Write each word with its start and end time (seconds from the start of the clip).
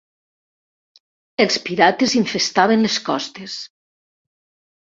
Els 1.45 1.59
pirates 1.69 2.15
infestaven 2.21 2.85
les 2.89 2.97
costes. 3.11 3.59